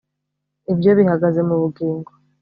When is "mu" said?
1.47-1.55